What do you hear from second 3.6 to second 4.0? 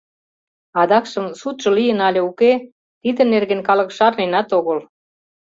калык